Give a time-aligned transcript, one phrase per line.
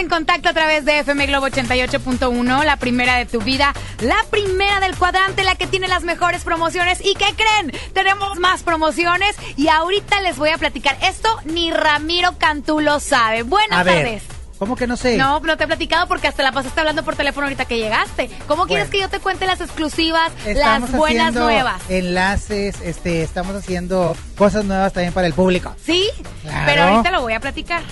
[0.00, 4.80] en contacto a través de FM Globo 88.1, la primera de tu vida, la primera
[4.80, 7.00] del cuadrante, la que tiene las mejores promociones.
[7.04, 7.72] ¿Y qué creen?
[7.92, 10.96] Tenemos más promociones y ahorita les voy a platicar.
[11.02, 13.42] Esto ni Ramiro Cantú lo sabe.
[13.42, 14.22] Buenas tardes.
[14.58, 15.16] ¿Cómo que no sé?
[15.16, 18.30] No, no te he platicado porque hasta la pasaste hablando por teléfono ahorita que llegaste.
[18.46, 21.80] ¿Cómo quieres que yo te cuente las exclusivas, las buenas nuevas?
[21.88, 25.74] Enlaces, este, estamos haciendo cosas nuevas también para el público.
[25.84, 26.08] ¿Sí?
[26.42, 26.64] Claro.
[26.66, 27.82] Pero ahorita lo voy a platicar.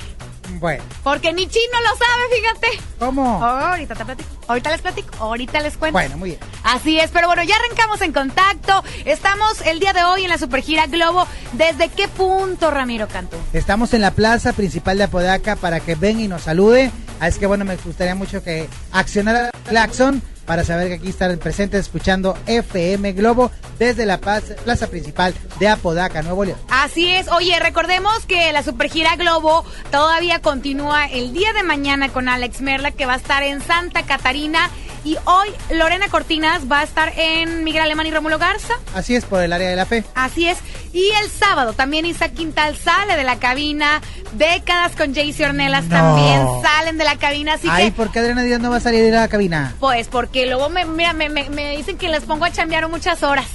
[0.53, 2.83] Bueno, Porque ni chino lo sabe, fíjate.
[2.99, 3.39] ¿cómo?
[3.39, 4.29] Oh, ahorita te platico.
[4.49, 5.11] Ahorita les platico.
[5.19, 5.93] Ahorita les cuento.
[5.93, 6.41] Bueno, muy bien.
[6.65, 8.83] Así es, pero bueno, ya arrancamos en contacto.
[9.05, 11.27] Estamos el día de hoy en la Supergira Globo.
[11.53, 13.37] ¿Desde qué punto, Ramiro Cantú?
[13.53, 16.91] Estamos en la plaza principal de Apodaca para que venga y nos salude.
[17.21, 21.39] Así que bueno, me gustaría mucho que accionara el claxon para saber que aquí están
[21.39, 26.59] presentes escuchando FM Globo desde la plaza principal de Apodaca, Nuevo León.
[26.71, 27.29] Así es.
[27.29, 32.93] Oye, recordemos que la Supergira Globo todavía continúa el día de mañana con Alex Merla,
[32.93, 34.71] que va a estar en Santa Catarina.
[35.05, 38.75] Y hoy Lorena Cortinas va a estar en Miguel Alemán y Rómulo Garza.
[38.95, 40.05] Así es, por el área de la fe.
[40.15, 40.59] Así es.
[40.93, 44.01] Y el sábado también Isaac Quintal sale de la cabina.
[44.33, 45.97] Décadas con Jaycee Ornelas No.
[45.97, 47.55] también salen de la cabina.
[47.55, 49.75] Así Ay, que, ¿por qué Adriana Díaz no va a salir de la cabina?
[49.81, 53.23] pues, porque luego me, mira, me, me- me dicen que les pongo a chambear muchas
[53.23, 53.47] horas.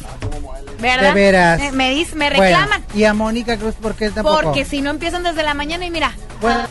[0.79, 1.09] ¿Verdad?
[1.09, 1.59] De veras.
[1.59, 2.85] Me, me, dis- me Bueno, reclaman.
[2.93, 4.41] y a Mónica Cruz, ¿por qué tampoco?
[4.41, 6.11] porque si no empiezan desde la mañana y mira.
[6.41, 6.61] Bueno,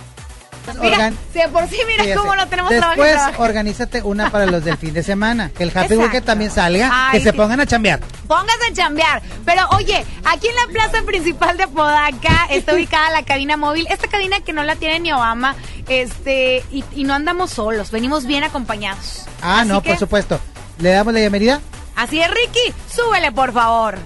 [0.80, 4.46] Mira, organ- si de por sí, mira Fíjese, cómo lo tenemos Después, organízate una para
[4.46, 5.50] los del fin de semana.
[5.50, 6.00] Que el Happy Exacto.
[6.02, 6.90] Weekend también salga.
[6.92, 8.00] Ay, que se pongan a chambear.
[8.28, 9.22] Póngase a chambear.
[9.44, 13.86] Pero oye, aquí en la plaza principal de Podaca está ubicada la cabina móvil.
[13.90, 15.54] Esta cabina que no la tiene ni Obama.
[15.88, 19.24] Este, y, y no andamos solos, venimos bien acompañados.
[19.42, 20.40] Ah, Así no, que, por supuesto.
[20.78, 21.60] ¿Le damos la bienvenida?
[21.96, 23.98] Así es, Ricky, súbele, por favor.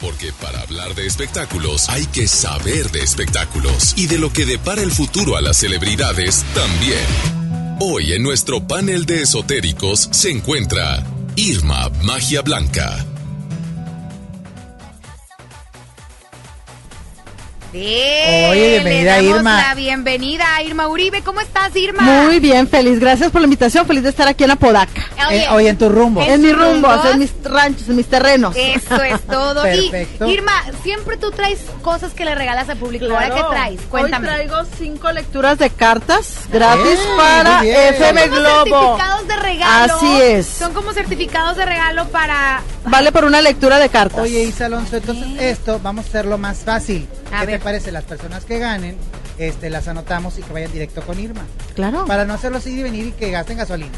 [0.00, 4.82] Porque para hablar de espectáculos hay que saber de espectáculos y de lo que depara
[4.82, 7.78] el futuro a las celebridades también.
[7.80, 11.04] Hoy en nuestro panel de esotéricos se encuentra
[11.36, 13.04] Irma Magia Blanca.
[17.78, 19.62] Bien, Oye, bienvenida, le damos Irma.
[19.68, 21.22] La bienvenida a Irma Uribe.
[21.22, 22.02] ¿Cómo estás, Irma?
[22.02, 22.98] Muy bien, feliz.
[22.98, 23.86] Gracias por la invitación.
[23.86, 24.90] Feliz de estar aquí en Apodaca.
[25.28, 26.20] Oye, Eh, oye, en tu rumbo.
[26.22, 27.12] ¿En En rumbos, rumbos?
[27.12, 28.56] en mis ranchos, en mis terrenos.
[28.56, 29.62] Eso es todo.
[29.72, 29.92] Y.
[30.26, 30.52] Irma,
[30.82, 33.04] siempre tú traes cosas que le regalas al público.
[33.06, 33.80] ¿Ahora qué traes?
[33.88, 34.28] Cuéntame.
[34.28, 37.64] Hoy traigo cinco lecturas de cartas gratis Bien, para.
[37.64, 38.64] FM Son como Globo.
[38.96, 39.94] certificados de regalo.
[39.94, 40.46] Así es.
[40.46, 42.60] Son como certificados de regalo para.
[42.86, 44.18] Vale por una lectura de cartas.
[44.20, 47.06] Oye, Isa Alonso, entonces esto vamos a hacerlo más fácil.
[47.32, 47.58] A ¿Qué ver.
[47.58, 47.92] te parece?
[47.92, 48.96] Las personas que ganen,
[49.38, 51.42] este, las anotamos y que vayan directo con Irma.
[51.74, 52.06] claro.
[52.06, 53.90] Para no hacerlo así y venir y que gasten gasolina.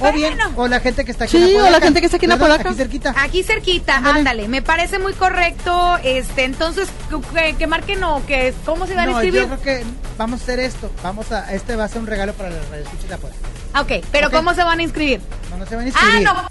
[0.00, 0.52] O bien, bueno.
[0.56, 1.70] o la gente que está aquí Sí, en o Apodaca.
[1.70, 2.32] la gente que está aquí en.
[2.32, 2.68] Apodaca.
[2.68, 3.14] Aquí cerquita.
[3.16, 4.18] Aquí cerquita, Ándale.
[4.18, 6.88] ándale, me parece muy correcto, este, entonces,
[7.34, 9.40] que, que marquen o que, ¿cómo se van a no, escribir?
[9.42, 9.84] yo creo que
[10.18, 10.90] vamos a hacer esto.
[11.02, 13.38] Vamos a, este va a ser un regalo para las radioescuchas de Apodaca.
[13.72, 14.30] Ah, Ok, pero.
[14.30, 15.20] ¿cómo se van a inscribir?
[15.50, 16.22] No, no se van a Ah, inscribir.
[16.24, 16.48] no,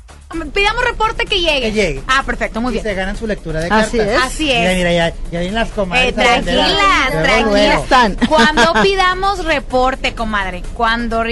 [0.54, 1.62] pidamos reporte que llegue.
[1.62, 2.04] Que llegue.
[2.08, 2.84] Ah, perfecto, muy y bien.
[2.84, 4.16] se ganan su lectura de Así cartas.
[4.16, 4.24] es.
[4.24, 4.60] Así es.
[4.60, 6.16] Mira, mira, ya, ya vienen las Eh, comadres.
[6.16, 6.68] tranquilas,
[7.12, 7.84] Luego, tranquilas.
[7.84, 8.16] Están.
[8.28, 11.24] Cuando pidamos reporte, comadre, cuando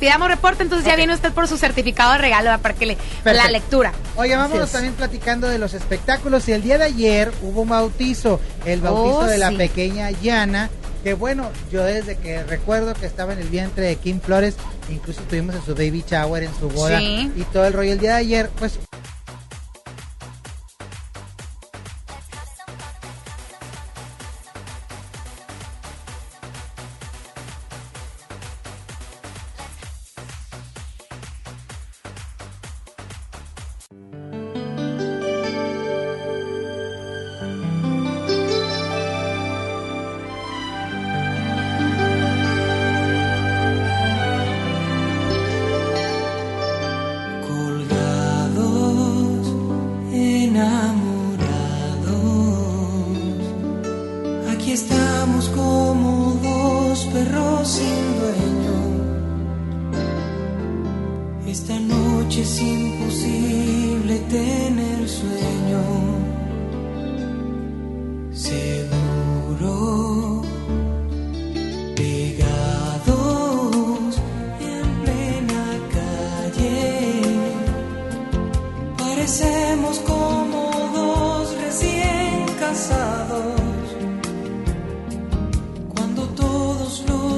[0.00, 3.22] pidamos reporte, entonces ya viene usted por su certificado de regalo para que le la
[3.24, 3.52] Perfecto.
[3.52, 3.92] lectura.
[4.16, 6.48] Oye, vámonos también platicando de los espectáculos.
[6.48, 9.56] Y el día de ayer hubo un bautizo, el bautizo Oh, de la sí.
[9.56, 10.70] pequeña Yana.
[11.08, 14.56] Que bueno, yo desde que recuerdo que estaba en el vientre de Kim Flores,
[14.90, 17.32] incluso estuvimos en su baby shower, en su boda Sí.
[17.34, 17.92] y todo el rollo.
[17.94, 18.78] El día de ayer, pues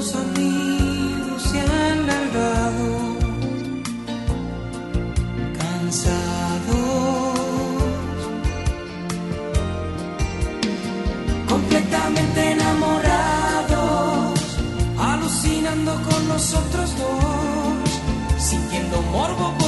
[0.00, 3.18] amigos se han largado,
[5.58, 6.70] cansados,
[11.46, 14.40] completamente enamorados,
[14.98, 17.90] alucinando con nosotros dos,
[18.38, 19.59] sintiendo morbo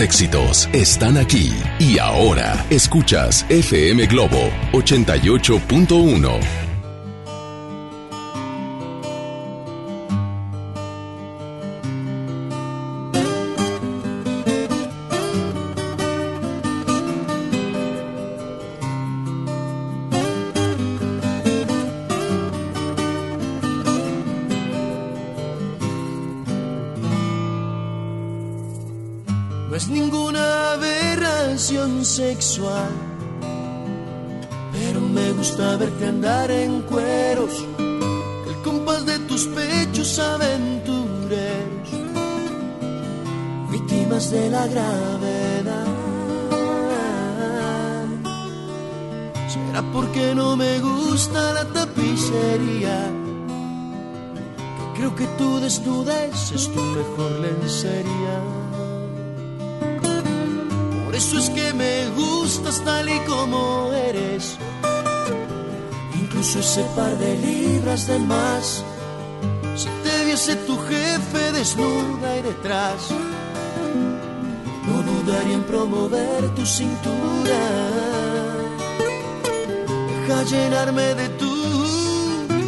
[0.00, 6.55] Éxitos están aquí y ahora escuchas FM Globo 88.1.
[29.76, 32.88] no es ninguna aberración sexual.
[34.72, 37.62] Pero me gusta verte andar en cueros,
[38.48, 41.90] el compás de tus pechos aventureros,
[43.70, 45.86] víctimas de la gravedad.
[49.52, 53.10] Será porque no me gusta la tapicería
[54.96, 58.65] creo que tu desnudez es tu mejor lencería
[61.16, 64.58] eso es que me gustas tal y como eres.
[66.14, 68.84] Incluso ese par de libras de más,
[69.74, 73.08] si te viese tu jefe desnuda y detrás,
[74.86, 77.62] no dudaría en promover tu cintura.
[80.20, 81.52] Deja llenarme de tu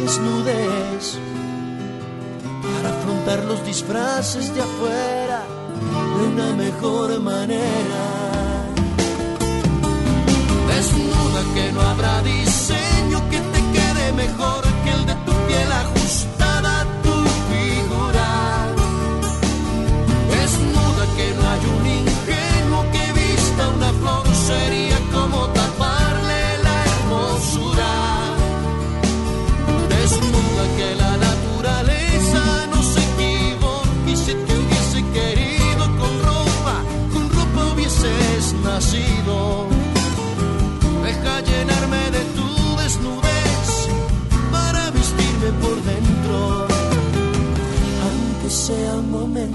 [0.01, 1.19] desnudez
[2.61, 5.43] para afrontar los disfraces de afuera
[6.17, 8.28] de una mejor manera
[10.79, 14.68] desnuda que no habrá diseño que te quede mejor.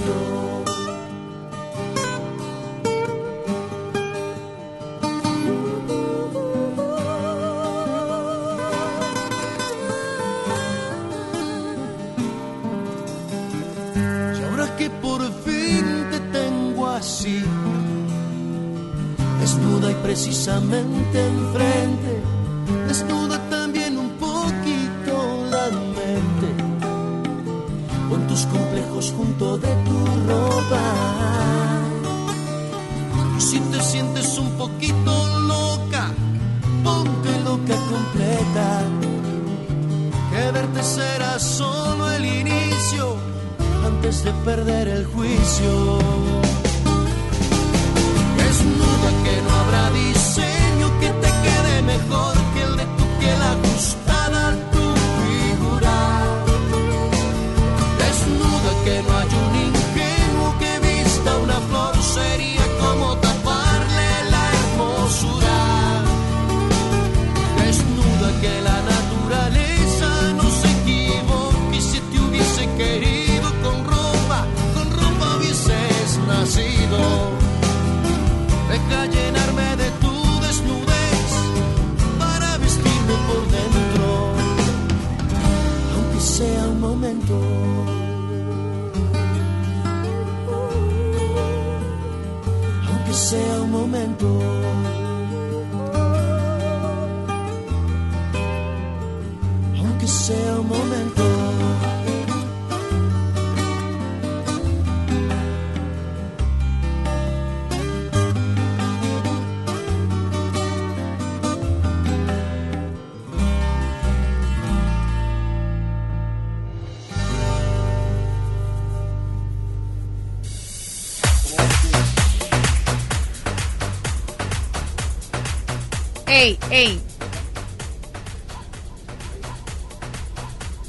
[0.05, 0.09] Y
[14.43, 17.43] ahora que por fin te tengo así,
[19.43, 21.64] es nuda y precisamente enfrente.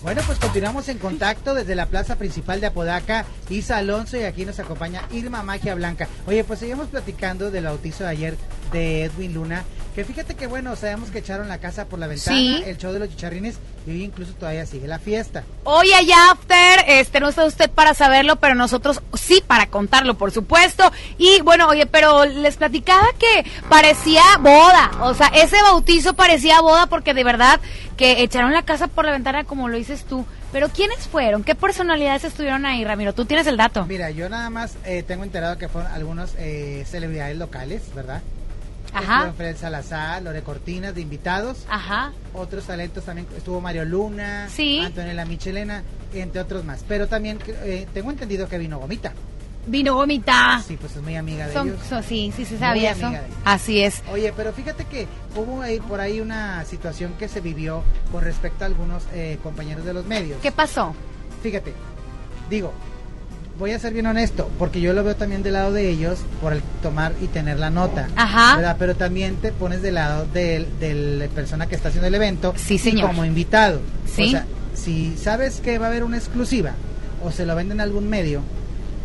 [0.04, 4.46] Bueno, pues continuamos en contacto desde la plaza principal de Apodaca, Isa Alonso, y aquí
[4.46, 6.10] nos acompaña Irma Magia Blanca.
[6.28, 8.38] Oye, pues seguimos platicando del bautizo de ayer
[8.76, 9.64] de Edwin Luna,
[9.96, 12.62] que fíjate que bueno, sabemos que echaron la casa por la ventana, Sí.
[12.66, 13.56] el show de los chicharrines,
[13.88, 15.44] y hoy incluso todavía sigue la fiesta.
[15.64, 20.32] Hoy allá after, este no está usted para saberlo, pero nosotros sí para contarlo, por
[20.32, 20.92] supuesto.
[21.18, 26.88] Y bueno, oye, pero les platicaba que parecía boda, o sea, ese bautizo parecía boda
[26.88, 27.62] porque de verdad
[27.96, 30.26] que echaron la casa por la ventana como lo dices tú.
[30.52, 31.44] Pero ¿quiénes fueron?
[31.44, 33.14] ¿Qué personalidades estuvieron ahí, Ramiro?
[33.14, 33.86] Tú tienes el dato.
[33.86, 38.22] Mira, yo nada más eh, tengo enterado que fueron algunos eh, celebridades locales, ¿verdad?
[38.98, 39.18] Ajá.
[39.20, 41.66] Estuvo Fred Salazar, Lore Cortinas de invitados.
[41.70, 42.12] Ajá.
[42.34, 44.80] Otros talentos también estuvo Mario Luna, Sí.
[44.80, 46.84] Antonella Michelena, entre otros más.
[46.88, 49.14] Pero también eh, tengo entendido que vino Gomita.
[49.68, 50.62] Vino Gomita.
[50.68, 51.80] Sí, pues es muy amiga de Son, ellos.
[51.90, 53.12] son- sí, sí, se sabía eso.
[53.46, 54.04] Así es.
[54.12, 57.82] Oye, pero fíjate que hubo ahí por ahí una situación que se vivió
[58.12, 60.40] con respecto a algunos eh, compañeros de los medios.
[60.42, 60.94] ¿Qué pasó?
[61.42, 61.74] Fíjate,
[62.50, 62.74] digo,
[63.58, 66.54] voy a ser bien honesto, porque yo lo veo también del lado de ellos por
[66.54, 68.08] el tomar y tener la nota.
[68.16, 68.58] Ajá.
[68.58, 68.76] ¿verdad?
[68.78, 72.54] Pero también te pones del lado del- de la persona que está haciendo el evento
[72.58, 73.08] Sí, señor.
[73.08, 73.80] como invitado.
[74.06, 74.26] Sí.
[74.28, 76.72] O sea, si sabes que va a haber una exclusiva
[77.24, 78.42] o se lo venden a algún medio,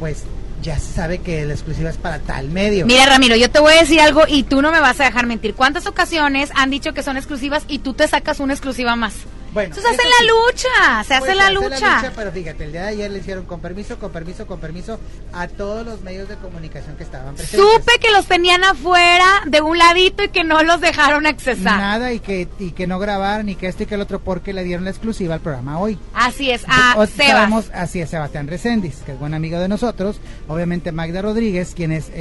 [0.01, 0.25] pues
[0.63, 2.85] ya se sabe que la exclusiva es para tal medio.
[2.87, 5.27] Mira, Ramiro, yo te voy a decir algo y tú no me vas a dejar
[5.27, 5.55] mentir.
[5.55, 9.15] ¿Cuántas ocasiones han dicho que son exclusivas y tú te sacas una exclusiva más?
[9.53, 12.13] Bueno, Eso se hace eso en la lucha, se Pues, hace en la lucha.
[12.15, 15.01] Pero fíjate, el día de ayer le hicieron con permiso, con permiso, con permiso
[15.33, 17.61] a todos los medios de comunicación que estaban presentes.
[17.61, 21.79] Supe que los tenían afuera de un ladito y que no los dejaron accesar.
[21.81, 24.53] Nada y que, y que no grabaron ni que esto y que el otro porque
[24.53, 25.99] le dieron la exclusiva al programa hoy.
[26.15, 27.71] Así es, a O- Sebas.
[27.75, 30.21] así es Sebastián Recendis, que es buen amigo de nosotros.
[30.49, 32.13] Obviamente Magda Rodríguez, quien es, eh,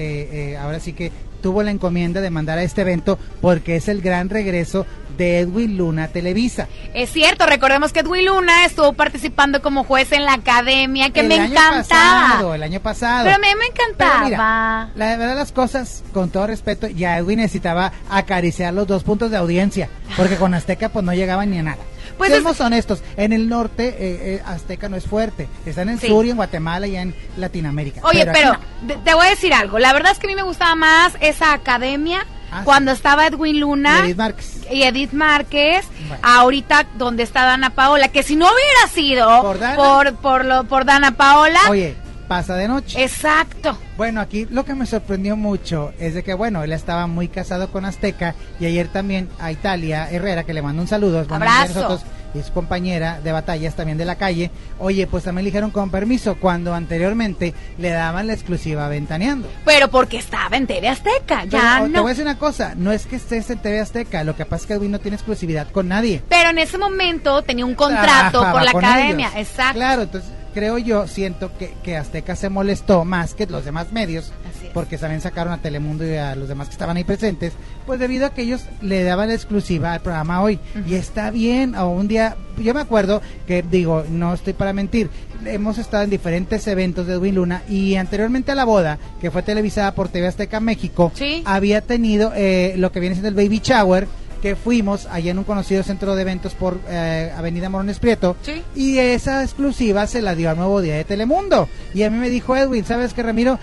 [0.53, 1.11] eh, ahora sí que
[1.41, 4.85] tuvo la encomienda de mandar a este evento porque es el gran regreso
[5.19, 6.67] de Edwin Luna Televisa.
[6.95, 11.27] Es cierto, recordemos que Edwin Luna estuvo participando como juez en la academia, que el
[11.27, 11.77] me encantaba.
[11.83, 13.25] Pasado, el año pasado.
[13.25, 14.23] Pero a mí me Pero encantaba.
[14.25, 19.29] mira, la verdad las cosas, con todo respeto, ya Edwin necesitaba acariciar los dos puntos
[19.29, 21.77] de audiencia, porque con Azteca pues no llegaban ni a nada.
[22.17, 26.07] Pues Seamos honestos, en el norte eh, eh, Azteca no es fuerte, están en Sí.
[26.07, 28.01] sur y en Guatemala y en Latinoamérica.
[28.03, 28.53] Oye, pero
[28.87, 29.01] no.
[29.03, 29.79] te voy a decir algo.
[29.79, 33.59] La verdad es que a mí me gustaba más esa academia Ah, cuando estaba Edwin
[33.59, 33.99] Luna.
[33.99, 34.61] Y Edith Márquez.
[34.71, 36.21] y Edith Márquez, Bueno.
[36.23, 39.75] ahorita donde está Dana Paola, que si no hubiera sido Por Dana.
[39.75, 41.95] por, por, lo, por Dana Paola, Oye,
[42.27, 43.03] pasa de noche.
[43.03, 43.77] exacto.
[43.97, 47.71] Bueno, aquí lo que me sorprendió mucho es de que, bueno, él estaba muy casado
[47.71, 51.73] con Azteca y ayer también a Italia Herrera, que le mando un saludo, Abrazo.
[51.73, 52.01] nosotros
[52.33, 54.51] es compañera de batallas también de la calle.
[54.77, 59.47] Oye, pues también le dijeron con permiso cuando anteriormente le daban la exclusiva Ventaneando.
[59.65, 62.01] Pero porque estaba en TV Azteca, ya Pero, Te no.
[62.01, 64.61] voy a decir una cosa, no es que estés en TV Azteca, lo que pasa
[64.63, 66.21] es que Edwin no tiene exclusividad con nadie.
[66.29, 69.49] Pero en ese momento tenía un contrato Trabajaba por la con academia, ellos.
[69.49, 69.73] exacto.
[69.75, 74.31] Claro, entonces creo yo, siento que, que Azteca se molestó más que los demás medios,
[74.49, 74.58] Así.
[74.73, 77.53] Porque también sacaron a Telemundo y a los demás que estaban ahí presentes,
[77.85, 80.59] pues debido a que ellos le daban la exclusiva al programa hoy.
[80.87, 85.09] Y está bien, o un día, yo me acuerdo que, digo, no estoy para mentir,
[85.45, 89.41] hemos estado en diferentes eventos de Edwin Luna y anteriormente a la boda, que fue
[89.43, 91.43] televisada por TV Azteca México, Sí.
[91.45, 94.07] había tenido eh, lo que viene siendo el Baby Shower,
[94.41, 98.37] que fuimos allá en un conocido centro de eventos por eh, Avenida Morones Prieto.
[98.41, 98.61] Sí.
[98.73, 101.67] Y esa exclusiva se la dio al nuevo día de Telemundo.
[101.93, 103.59] Y a mí me dijo Edwin, ¿sabes qué, Ramiro?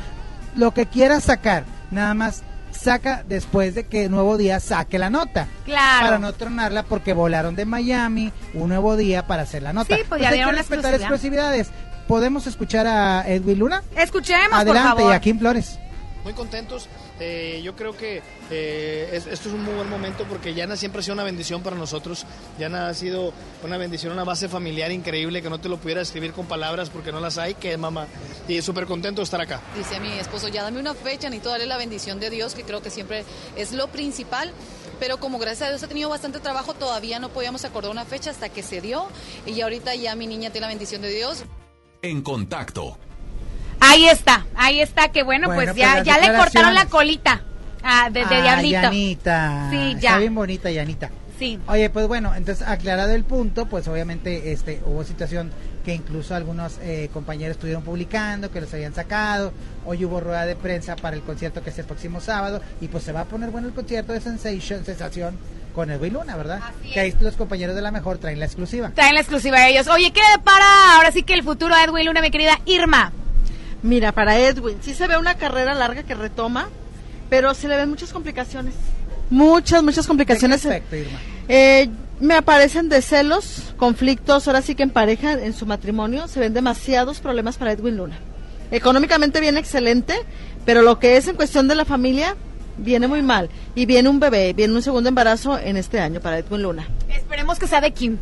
[0.57, 2.43] Lo que quieras sacar, nada más
[2.73, 5.47] saca después de que Nuevo Día saque la nota.
[5.65, 6.07] Claro.
[6.07, 9.97] Para no tronarla porque volaron de Miami un nuevo día para hacer la nota.
[9.97, 11.55] Sí, pues ya hay dieron que la respetar exclusividad.
[11.57, 12.07] exclusividades.
[12.09, 13.83] ¿Podemos escuchar a Edwin Luna?
[13.97, 15.13] Escuchemos, Adelante, por favor.
[15.13, 15.79] y a Kim Flores.
[16.25, 16.89] Muy contentos.
[17.19, 21.01] Eh, yo creo que eh, es- esto es un muy buen momento porque Yana siempre
[21.01, 22.27] ha sido una bendición para nosotros.
[22.59, 23.33] Yana ha sido
[23.65, 27.13] una bendición, una base familiar increíble que no te lo pudiera escribir con palabras porque
[27.13, 28.07] no las hay, que mamá.
[28.49, 29.61] Y súper contento de estar acá.
[29.77, 32.65] Dice a mi esposo, ya dame una fecha, necesito darle la bendición de Dios, que
[32.65, 33.25] creo que siempre
[33.57, 34.53] es lo principal.
[35.01, 38.31] Pero como gracias a Dios ha tenido bastante trabajo, todavía no podíamos acordar una fecha
[38.31, 39.07] hasta que se dio.
[39.47, 41.45] Y ahorita ya mi niña tiene la bendición de Dios.
[42.03, 42.99] En contacto.
[43.81, 46.87] Ahí está, ahí está, que bueno, Bueno, pues pues ya, las ya le cortaron la
[46.87, 47.43] colita
[47.83, 48.81] ah, de, de Ah, Diablito.
[48.83, 49.69] Yanita.
[49.71, 50.19] Sí, Está ya.
[50.19, 51.11] bien bonita, Yanita.
[51.39, 51.59] Sí.
[51.69, 55.53] Oye, pues bueno, entonces aclarado el punto, pues obviamente este hubo situación
[55.85, 59.53] que incluso algunos eh, compañeros estuvieron publicando, que los habían sacado.
[59.85, 63.05] Hoy hubo rueda de prensa para el concierto que es el próximo sábado y pues
[63.05, 65.37] se va a poner bueno el concierto de Sensation, Sensación
[65.75, 66.61] con Edwin Luna, ¿verdad?
[66.81, 68.91] Así que ahí los compañeros de la mejor traen la exclusiva.
[68.95, 69.87] Traen la exclusiva de ellos.
[69.89, 73.13] Oye, ¿qué le depara ahora sí que el futuro a Edwin Luna, mi querida Irma?
[73.87, 76.69] Mira, para Edwin, sí se ve una carrera larga que retoma,
[77.31, 78.75] pero se le ven muchas complicaciones.
[79.31, 80.67] Muchas, muchas ¿En qué complicaciones.
[80.67, 81.19] aspecto, Irma?
[81.47, 86.41] Eh, me aparecen de celos, conflictos, ahora sí que en pareja, en su matrimonio, se
[86.41, 88.19] ven demasiados problemas para Edwin Luna.
[88.73, 90.15] Económicamente viene excelente,
[90.65, 92.35] pero lo que es en cuestión de la familia,
[92.79, 93.49] viene muy mal.
[93.75, 96.89] Y viene un bebé, viene un segundo embarazo en este año para Edwin Luna.
[97.09, 98.19] Esperemos que sea de Kim.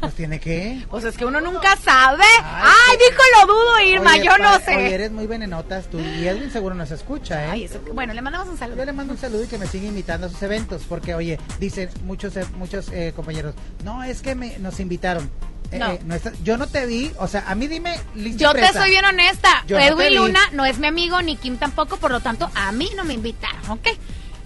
[0.00, 0.82] Pues tiene que.
[0.90, 2.22] Pues es que uno nunca sabe.
[2.42, 4.94] Ay, Ay, qué- dijo lo dudo, Irma, Oye, yo no pa- Oye, sé.
[4.94, 7.48] eres muy venenotas tú y Edwin seguro nos escucha, ¿eh?
[7.50, 8.84] Ay, eso, bueno, le mandamos un Yo saludo.
[8.84, 11.88] le mando un saludo y que me siga invitando a sus eventos, porque oye, dicen
[12.04, 15.30] muchos eh, muchos eh, compañeros, no, es que me, nos invitaron.
[15.72, 15.90] Eh, No.
[15.92, 17.98] eh, no está- yo no te vi, o sea, a mí dime,
[18.36, 19.64] Yo te soy bien honesta.
[19.66, 20.14] Yo Edwin.
[20.16, 23.14] Luna no es mi amigo, ni Kim tampoco, por lo tanto, a mí no me
[23.14, 23.88] invitaron, ¿ok?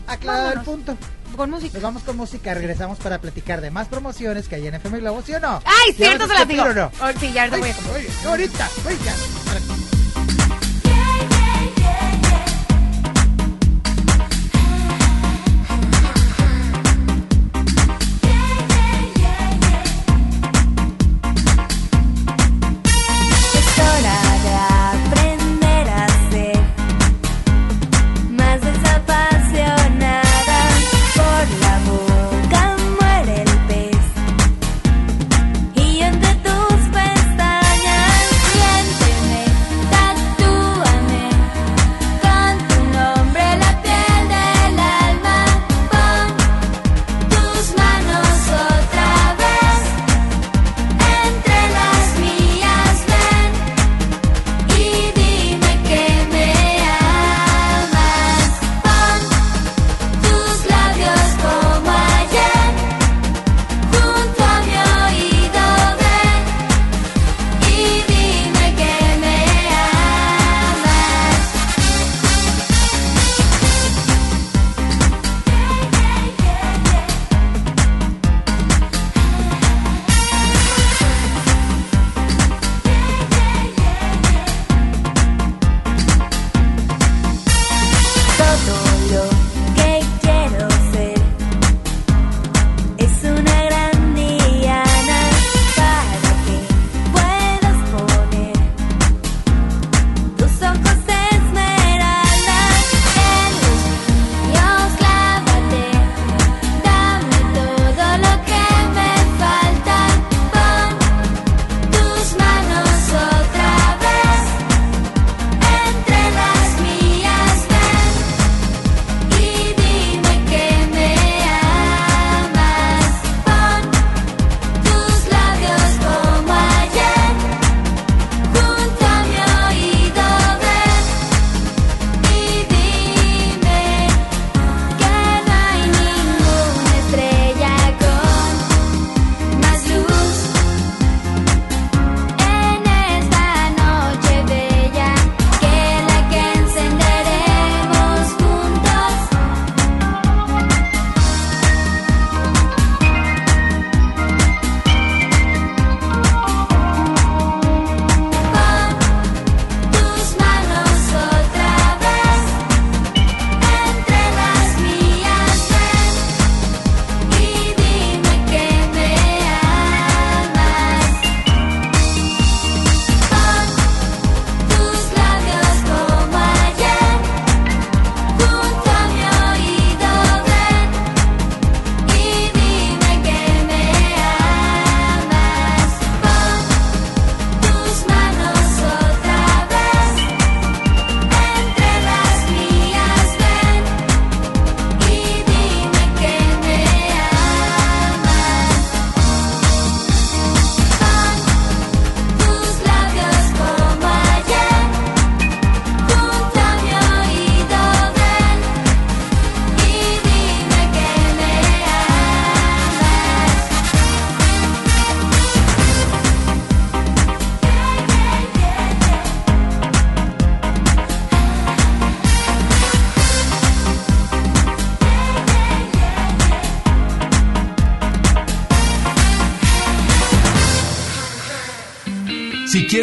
[0.06, 0.96] Aclarado el punto.
[1.36, 1.74] Con música.
[1.74, 5.22] Nos vamos con música, regresamos para platicar de más promociones que hay en FM Globo,
[5.26, 5.60] ¿sí o no?
[5.66, 6.72] Ay, ¿Ya cierto, se qué digo.
[6.72, 6.90] no?
[7.00, 9.95] Oh, sí, ya ahorita voy a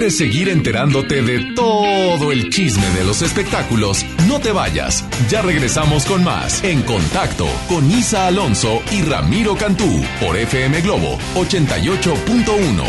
[0.04, 5.06] quieres seguir enterándote de todo el chisme de los espectáculos, no te vayas.
[5.30, 11.18] Ya regresamos con más En Contacto con Isa Alonso y Ramiro Cantú por FM Globo
[11.36, 12.84] 88.1.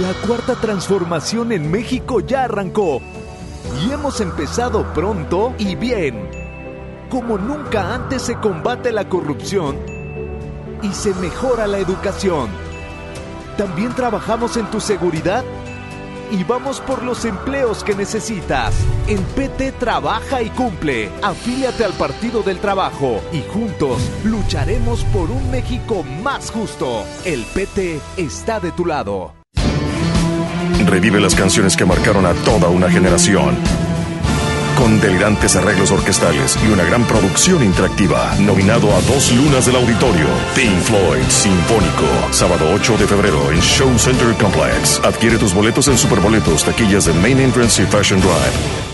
[0.00, 3.00] La cuarta transformación en México ya arrancó
[3.80, 6.28] y hemos empezado pronto y bien.
[7.10, 9.76] Como nunca antes se combate la corrupción
[10.82, 12.63] y se mejora la educación.
[13.56, 15.44] También trabajamos en tu seguridad
[16.32, 18.74] y vamos por los empleos que necesitas.
[19.06, 21.10] En PT trabaja y cumple.
[21.22, 27.04] Afíliate al Partido del Trabajo y juntos lucharemos por un México más justo.
[27.24, 29.34] El PT está de tu lado.
[30.86, 33.56] Revive las canciones que marcaron a toda una generación.
[34.76, 38.34] Con delirantes arreglos orquestales y una gran producción interactiva.
[38.40, 40.26] Nominado a dos lunas del auditorio.
[40.54, 42.32] Pink Floyd Sinfónico.
[42.32, 45.00] Sábado 8 de febrero en Show Center Complex.
[45.04, 48.93] Adquiere tus boletos en Superboletos, taquillas de Main Entrance y Fashion Drive.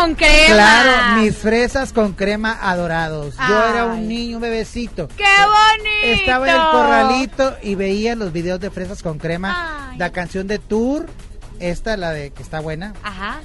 [0.00, 0.46] con crema.
[0.54, 3.34] Claro, mis fresas con crema adorados.
[3.48, 5.08] Yo era un niño, un bebecito.
[5.16, 6.20] ¡Qué bonito!
[6.20, 9.92] Estaba en el corralito y veía los videos de fresas con crema.
[9.98, 11.06] La canción de Tour,
[11.58, 13.40] esta, la de que está buena, Ajá.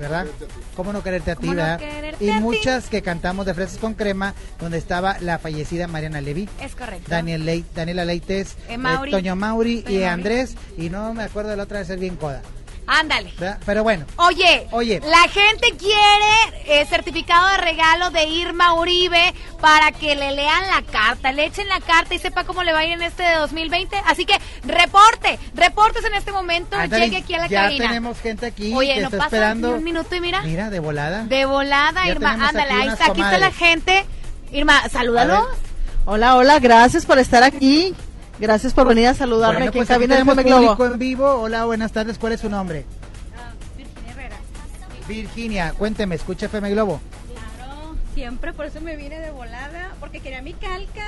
[0.00, 0.26] ¿verdad?
[0.74, 1.78] ¿Cómo no quererte a ti, ¿Cómo no verdad?
[1.78, 2.40] quererte y a ti?
[2.40, 6.48] muchas que cantamos de fresas con crema, donde estaba la fallecida Mariana Levy.
[6.60, 7.04] Es correcto.
[7.08, 9.10] Daniel Leit, Daniela Leites, Eh, Mauri.
[9.12, 10.08] Toño Mauri Toño y Mauri.
[10.12, 12.42] Andrés, y no me acuerdo de la otra de ser bien coda.
[12.86, 13.32] Ándale.
[13.38, 13.58] ¿verdad?
[13.64, 15.00] Pero bueno, Oye, Oye.
[15.08, 16.00] la gente quiere
[16.66, 21.68] eh, certificado de regalo de Irma Uribe para que le lean la carta, le echen
[21.68, 23.96] la carta y sepa cómo le va a ir en este de 2020.
[24.06, 27.86] Así que reporte, reportes en este momento, ándale, llegue aquí a la ya cabina.
[27.88, 29.68] tenemos gente aquí Oye, que no está pasa esperando.
[29.68, 31.24] ni un minuto y mira, Mira, de volada.
[31.24, 34.04] de volada, Ya Irma, ándale, aquí ahí está, aquí está la gente.
[34.50, 35.46] Irma, salúdalos.
[36.04, 37.94] Hola, hola, gracias por estar aquí.
[38.42, 40.98] Gracias por venir a saludarme Bueno, aquí pues en aquí cabina de tenemos público en
[40.98, 41.32] vivo.
[41.42, 42.18] Hola, buenas tardes.
[42.18, 42.84] ¿Cuál es su nombre?
[45.06, 47.00] Virginia, cuénteme, escucha FM Globo.
[47.32, 51.06] Claro, siempre por eso me vine de volada, porque quería mi calca.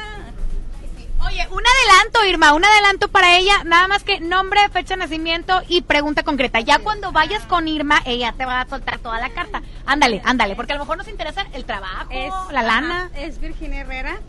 [1.27, 5.61] Oye, un adelanto, Irma, un adelanto para ella, nada más que nombre, fecha de nacimiento
[5.67, 6.61] y pregunta concreta.
[6.61, 9.61] Ya cuando vayas con Irma, ella te va a soltar toda la carta.
[9.87, 12.13] Ándale, ándale, porque a lo mejor nos interesa el trabajo,
[12.53, 13.11] la lana.
[13.17, 14.21] es Virginia Herrera,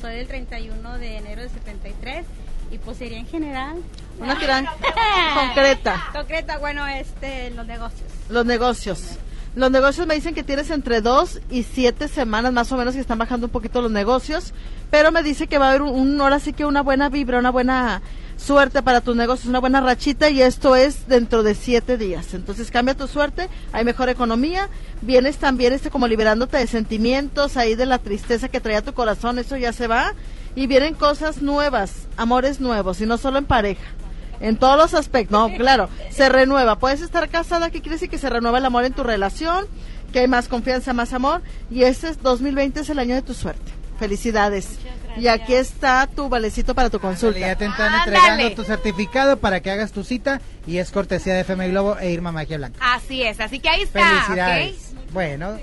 [0.00, 2.24] soy del 31 de enero de 73
[2.70, 3.76] y pues sería en general.
[4.18, 4.66] Una gran
[5.34, 6.02] concreta.
[6.12, 8.10] Concreta, bueno, este, los negocios.
[8.30, 9.02] Los negocios.
[9.54, 13.00] Los negocios me dicen que tienes entre dos y siete semanas más o menos que
[13.00, 14.52] están bajando un poquito los negocios,
[14.90, 17.38] pero me dice que va a haber un, un- ahora sí que una buena vibra,
[17.38, 18.02] una buena
[18.36, 22.34] suerte para tus negocios, una buena rachita y esto es dentro de siete días.
[22.34, 24.68] Entonces cambia tu suerte, hay mejor economía,
[25.00, 29.38] vienes también este como liberándote de sentimientos, ahí de la tristeza que traía tu corazón,
[29.38, 30.12] eso ya se va
[30.56, 33.84] y vienen cosas nuevas, amores nuevos y no solo en pareja.
[34.40, 36.78] En todos los aspectos, no, claro, se renueva.
[36.78, 38.10] Puedes estar casada, ¿qué quiere decir?
[38.10, 39.66] Que se renueva el amor en tu relación,
[40.12, 41.42] que hay más confianza, más amor.
[41.70, 43.72] Y este es 2020 es el año de tu suerte.
[43.98, 44.78] Felicidades.
[45.16, 47.38] Y aquí está tu valecito para tu consulta.
[47.38, 51.40] Ya te están entregando tu certificado para que hagas tu cita y es cortesía de
[51.40, 52.78] FM Globo e Irma Magia Blanca.
[52.94, 54.92] Así es, así que ahí está, Felicidades.
[55.12, 55.58] Bueno,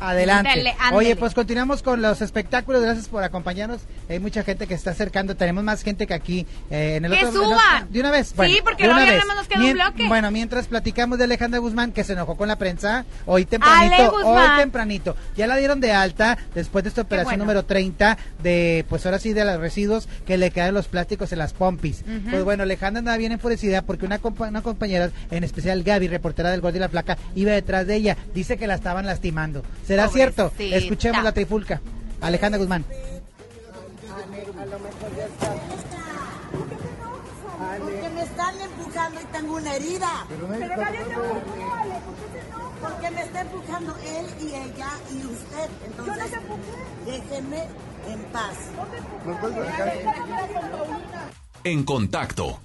[0.00, 0.50] adelante.
[0.50, 0.96] Ándale, ándale.
[0.96, 2.82] Oye, pues continuamos con los espectáculos.
[2.82, 3.80] Gracias por acompañarnos.
[4.08, 5.36] Hay mucha gente que está acercando.
[5.36, 7.46] Tenemos más gente que aquí eh, en el ¡Que otro.
[7.48, 7.58] otro-
[7.90, 8.28] de una vez.
[8.28, 8.94] Sí, Bueno, porque vez.
[8.96, 10.08] nada más nos queda un bloque.
[10.08, 14.12] Bueno, mientras platicamos de Alejandra Guzmán, que se enojó con la prensa hoy tempranito.
[14.24, 15.16] Hoy tempranito.
[15.36, 17.44] Ya la dieron de alta después de esta operación bueno.
[17.44, 21.38] número 30 de, pues ahora sí, de los residuos que le quedan los plásticos en
[21.38, 22.04] las pompis.
[22.30, 26.50] Pues bueno, Alejandra andaba bien enfurecida porque una, compa- una compañera, en especial Gaby, reportera
[26.50, 28.16] del Gol de la Placa, iba detrás de ella.
[28.34, 29.62] Dice que la estaban lastimando.
[29.90, 30.52] ¿Será cierto?
[30.56, 31.80] Escuchemos la trifulca.
[32.20, 32.84] Alejandra Guzmán.
[37.80, 40.26] Porque me están empujando y tengo una herida.
[42.80, 45.70] Porque me está empujando él y ella y usted.
[45.86, 46.30] Entonces,
[47.04, 47.64] déjenme
[48.08, 48.54] en paz.
[51.64, 52.60] En contacto.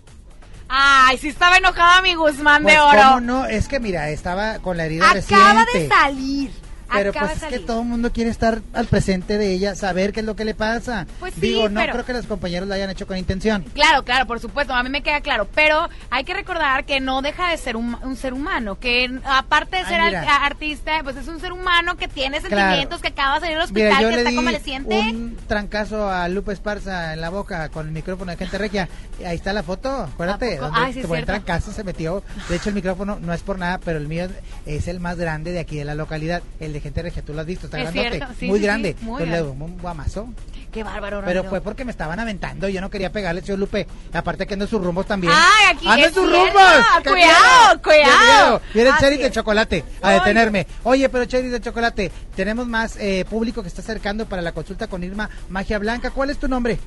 [0.70, 3.02] Ay, sí estaba enojada mi Guzmán Pues, de oro.
[3.02, 3.46] ¿cómo no?
[3.48, 5.80] Es que mira, estaba con la herida Acaba reciente.
[5.80, 6.65] de salir.
[6.92, 10.14] Pero acaba pues es que todo el mundo quiere estar al presente de ella, saber
[10.14, 11.06] qué es lo que le pasa.
[11.20, 13.64] Pues sí, Digo, no pero- creo que los compañeros lo hayan hecho con intención.
[13.74, 17.22] Claro, claro, por supuesto, a mí me queda claro, pero hay que recordar que no
[17.22, 20.22] deja de ser un, un ser humano, que aparte de Ay, ser mira.
[20.36, 22.56] ar- artista, pues es un ser humano que tiene Claro.
[22.58, 25.00] sentimientos, que acaba de salir del Mira, hospital, yo que le está di convaleciente.
[25.00, 28.88] un trancazo a Lupe Esparza en la boca con el micrófono de gente regia.
[29.26, 30.58] Ahí está la foto, acuérdate.
[30.58, 31.32] Donde Ay, sí, buen cierto.
[31.44, 32.24] trancazo se metió.
[32.50, 34.28] De hecho, el micrófono no es por nada, pero el mío
[34.66, 36.42] es el más grande de aquí de la localidad.
[36.60, 38.36] El de gente regia, tú lo has visto, está Es grandote.
[38.40, 38.96] sí, muy sí, sí, grande.
[39.02, 39.38] muy Entonces, grande.
[39.38, 40.30] le doy un guamazo.
[40.72, 41.50] Qué bárbaro, Pero Ramiro.
[41.50, 42.68] fue porque me estaban aventando.
[42.68, 43.88] Yo no quería pegarle, señor Lupe.
[44.12, 45.32] Aparte que ando en sus rumbos también.
[45.34, 46.46] Ay, aquí ¡Ando es en sus cierto.
[46.60, 46.86] rumbos!
[47.04, 48.62] ¡Qué Cuidado, cuidado!
[48.74, 50.68] Viene el Así cherry de chocolate a detenerme.
[50.84, 54.88] Oye, pero cherry de chocolate, tenemos más eh, público que está acercando para la consulta
[54.88, 56.10] con Irma Magia Blanca.
[56.12, 56.78] ¿Cuál es tu nombre?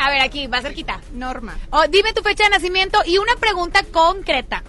[0.00, 1.00] A ver, aquí, va cerquita.
[1.12, 1.56] Norma.
[1.70, 4.62] Oh, dime tu fecha de nacimiento y una pregunta concreta.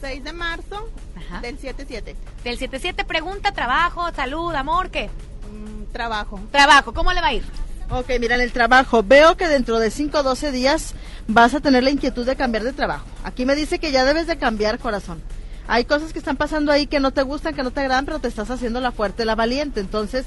[0.00, 0.88] 6 de marzo
[1.34, 1.42] Ajá.
[1.42, 2.16] del 77.
[2.42, 5.08] Del 77, pregunta, trabajo, salud, amor, ¿qué?
[5.50, 6.40] Mm, trabajo.
[6.50, 7.44] Trabajo, ¿cómo le va a ir?
[7.90, 10.94] Ok, mira, en el trabajo, veo que dentro de 5 o 12 días
[11.28, 13.06] vas a tener la inquietud de cambiar de trabajo.
[13.24, 15.22] Aquí me dice que ya debes de cambiar, corazón.
[15.66, 18.18] Hay cosas que están pasando ahí que no te gustan, que no te agradan, pero
[18.18, 19.80] te estás haciendo la fuerte, la valiente.
[19.80, 20.26] Entonces,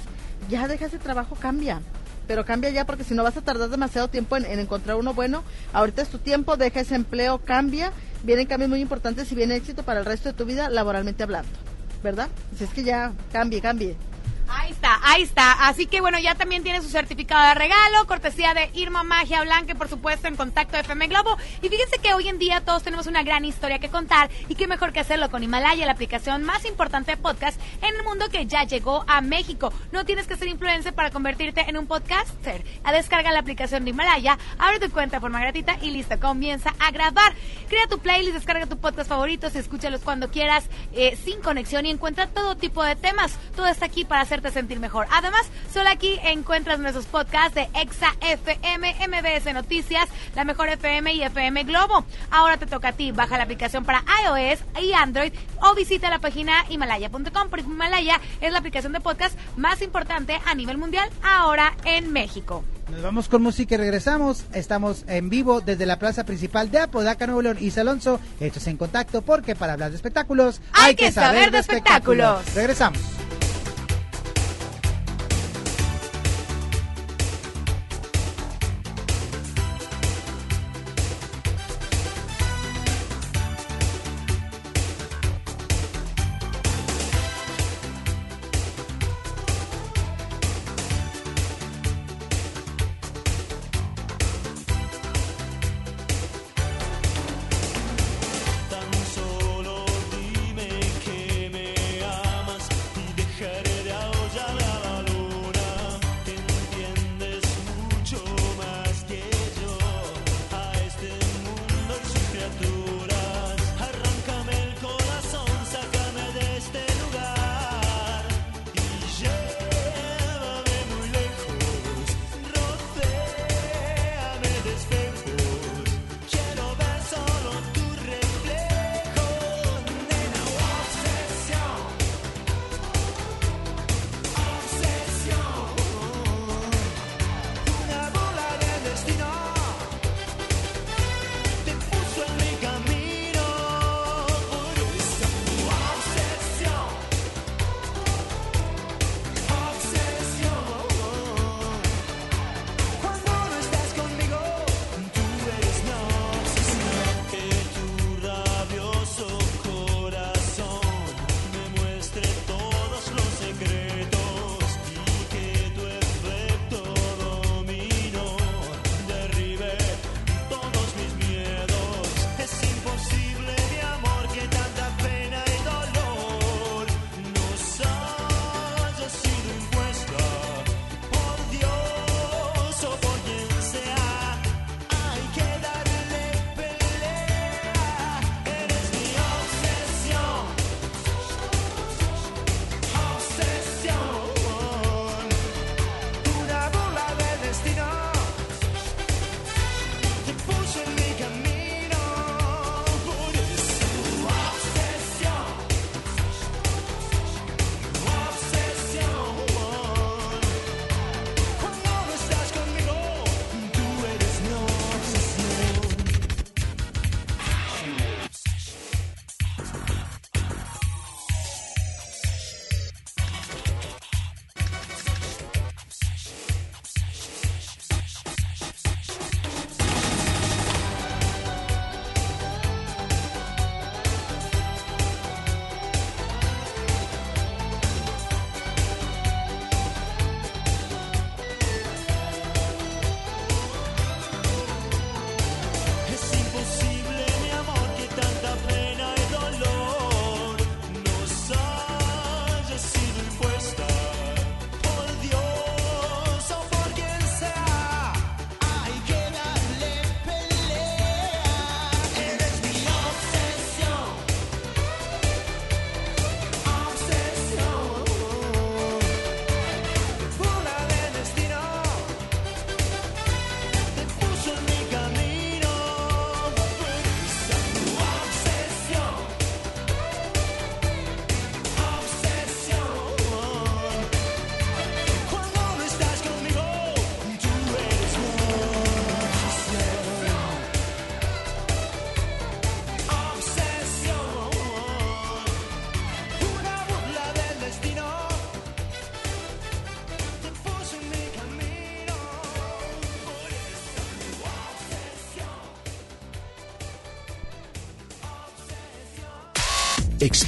[0.49, 1.82] ya deja ese trabajo, cambia.
[2.28, 5.14] Pero cambia ya porque si no vas a tardar demasiado tiempo en, en encontrar uno
[5.14, 5.44] bueno.
[5.74, 7.92] Ahorita es tu tiempo, deja ese empleo, cambia.
[8.24, 11.50] Vienen cambios muy importantes y viene éxito para el resto de tu vida laboralmente hablando.
[12.04, 12.30] ¿Verdad?
[12.58, 13.96] Si es que ya cambie, cambie.
[14.48, 15.53] Ahí está, Ahí está.
[15.70, 19.74] Así que bueno, ya también tiene su certificado de regalo, cortesía de Irma Magia Blanca,
[19.74, 21.38] por supuesto, en contacto FM Globo.
[21.62, 24.68] Y fíjense que hoy en día todos tenemos una gran historia que contar y qué
[24.68, 28.47] mejor que hacerlo con Himalaya, la aplicación más importante de podcast en el mundo que
[28.47, 29.72] ya llegó a México.
[29.93, 32.66] No tienes que ser influencer para convertirte en un podcaster.
[32.84, 36.74] A descarga la aplicación de Himalaya, abre tu cuenta de forma gratuita y listo, comienza
[36.80, 37.32] a grabar.
[37.70, 42.28] Crea tu playlist, descarga tu podcast favorito, escúchalos cuando quieras, eh, sin conexión y encuentra
[42.28, 43.38] todo tipo de temas.
[43.55, 44.97] Todo está aquí para hacerte sentir mejor.
[45.12, 51.24] Además, solo aquí encuentras nuestros podcasts de Exa FM, MBS Noticias, La Mejor FM y
[51.24, 52.06] FM Globo.
[52.32, 53.12] Ahora te toca a ti.
[53.12, 58.52] Baja la aplicación para iOS y Android o visita la página himalaya.com porque Himalaya es
[58.52, 62.64] la aplicación de podcast más importante a nivel mundial ahora en México.
[62.89, 64.45] Nos vamos con música y regresamos.
[64.54, 68.20] Estamos en vivo desde la plaza principal de Apodaca, Nuevo León y Alonso.
[68.39, 72.54] Hechos en contacto porque para hablar de espectáculos Hay que saber de espectáculos.
[72.56, 73.00] Regresamos.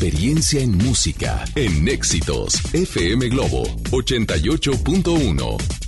[0.01, 5.78] Experiencia en música, en éxitos, FM Globo 88.1.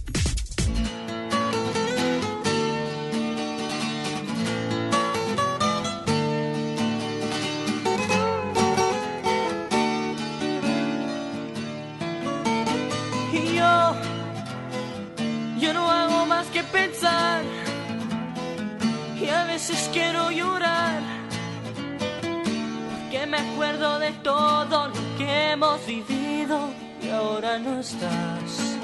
[23.32, 26.70] me acuerdo de todo lo que hemos vivido
[27.02, 28.78] y ahora no estás.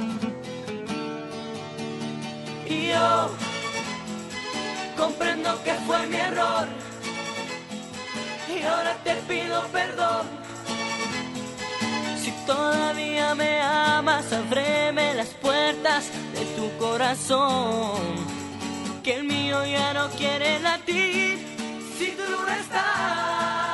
[2.65, 3.29] Y yo
[4.95, 6.65] comprendo que fue mi error.
[8.47, 10.25] Y ahora te pido perdón.
[12.21, 17.99] Si todavía me amas, ábreme las puertas de tu corazón.
[19.03, 21.37] Que el mío ya no quiere latir
[21.97, 23.66] si tú no estás.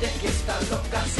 [0.00, 1.19] Mente que está loca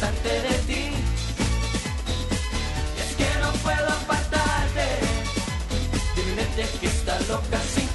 [0.00, 0.90] de ti.
[2.96, 4.86] Y es que no puedo apartarte
[6.16, 7.85] de mi mente que está loca sin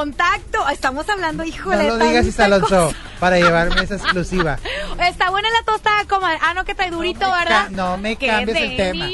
[0.00, 0.68] contacto.
[0.68, 1.88] Estamos hablando, No híjole.
[1.88, 2.96] lo digas, Alonso, cosa.
[3.18, 4.58] para llevarme esa exclusiva.
[5.08, 6.38] Está buena la tostada, comadre.
[6.42, 7.70] Ah, no, que trae durito, ¿verdad?
[7.70, 9.06] No me cambies el tema.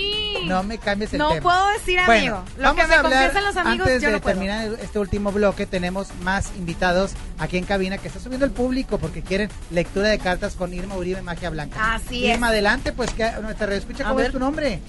[0.46, 1.40] No me cambies el No tema.
[1.42, 2.44] puedo decir, Bueno, amigo.
[2.56, 4.34] Lo vamos que me a hablar, los amigos, antes yo de no puedo.
[4.34, 8.98] terminar este último bloque, tenemos más invitados aquí en cabina que está subiendo el público
[8.98, 11.94] porque quieren lectura de cartas con Irma Uribe, Magia Blanca.
[11.94, 12.52] Así Irma, es.
[12.54, 14.26] adelante, pues que nuestra escucha, A ¿cómo ver.
[14.26, 14.80] es tu nombre?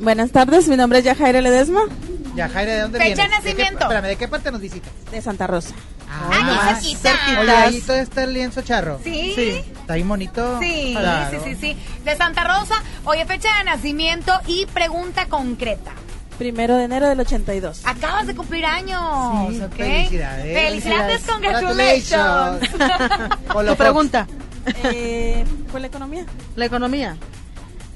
[0.00, 1.82] Buenas tardes, mi nombre es Yajaira Ledesma.
[2.38, 3.42] Yajaira, ¿de dónde Fecha vienes?
[3.44, 3.84] de ¿De qué- nacimiento.
[3.84, 4.90] espérame, ¿de qué parte nos visitas?
[5.10, 5.74] De Santa Rosa.
[6.30, 7.12] Ay, más cerquita.
[7.40, 8.98] Oye, ahí todo está el lienzo charro.
[9.04, 9.34] Sí.
[9.78, 10.58] Está ahí bonito.
[10.60, 11.42] Sí, Claro.
[11.44, 11.76] sí, sí, sí.
[12.04, 15.92] De Santa Rosa, oye, fecha de nacimiento y pregunta concreta.
[16.38, 17.82] Primero de enero del 82.
[17.84, 19.00] Acabas de cumplir años,
[19.52, 19.72] Sí, ¿ok?
[19.74, 20.56] felicidades.
[20.58, 21.22] Felicidades, Felicidades.
[21.26, 22.68] congratulations.
[23.52, 23.78] Polo Tu Fox.
[23.78, 24.26] pregunta.
[24.84, 26.26] Eh, ¿Fue la economía?
[26.54, 27.16] La economía.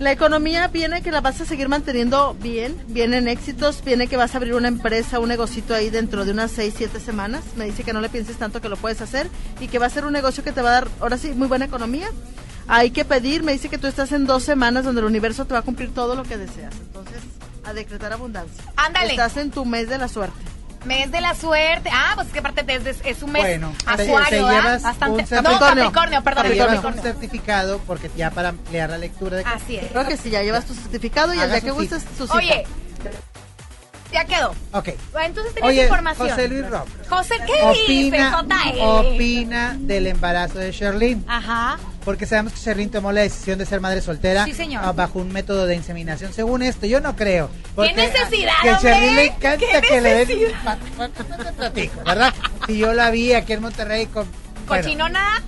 [0.03, 4.35] La economía viene que la vas a seguir manteniendo bien, vienen éxitos, viene que vas
[4.35, 7.45] a abrir una empresa, un negocito ahí dentro de unas 6, 7 semanas.
[7.55, 9.29] Me dice que no le pienses tanto que lo puedes hacer
[9.61, 11.47] y que va a ser un negocio que te va a dar, ahora sí, muy
[11.47, 12.09] buena economía.
[12.67, 15.55] Hay que pedir, me dice que tú estás en dos semanas donde el universo te
[15.55, 16.75] va a cumplir todo lo que deseas.
[16.81, 17.21] Entonces,
[17.63, 18.65] a decretar abundancia.
[18.75, 19.11] Ándale.
[19.11, 20.35] Estás en tu mes de la suerte.
[20.85, 21.91] Mes de la suerte.
[21.93, 24.63] Ah, pues es que aparte es, es- es un mes Bueno, acuario, te ¿verdad?
[24.63, 25.37] llevas Bastante.
[25.37, 27.01] un No, Capricornio, perdón, Te llevas Capricornio.
[27.03, 29.91] un certificado porque ya para ampliar la lectura de Así es.
[29.93, 32.35] Creo que sí, ya llevas tu certificado y el Haga día que gustes tu cita.
[32.37, 32.65] Oye,
[34.13, 34.55] ya quedó.
[34.73, 34.89] Ok.
[35.25, 36.29] Entonces tenías Oye, información.
[36.29, 36.89] José Luis Rock.
[37.09, 38.81] José, ¿qué Opina, dices, JL?
[39.15, 41.25] opina del embarazo de Sherlyn.
[41.29, 41.79] Ajá.
[42.05, 44.83] Porque sabemos que Sherlyn tomó la decisión de ser madre soltera Sí, señor.
[44.85, 46.33] ah, bajo un método de inseminación.
[46.33, 47.49] Según esto, yo no creo.
[47.77, 48.89] Porque, necesidad, ah, Que?
[48.89, 50.29] Sherlyn le encanta ¿Qué que le den.
[50.29, 50.79] necesidad?
[51.45, 52.35] te platico, ¿verdad?
[52.67, 54.27] Si yo la vi aquí en Monterrey con.
[54.67, 55.43] bueno, ¿Cochinona?